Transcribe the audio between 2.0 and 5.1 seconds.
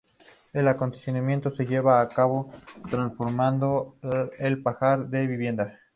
a cabo transformando el pajar